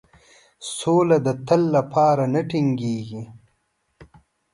[0.77, 3.23] سوله د تل لپاره نه ټینګیږي.